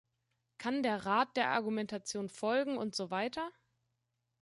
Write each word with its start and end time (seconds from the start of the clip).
Kann 0.57 0.81
der 0.81 1.05
Rat 1.05 1.37
der 1.37 1.49
Argumentation 1.51 2.27
folgen 2.27 2.75
und 2.75 2.95
so 2.95 3.11
weiter? 3.11 3.51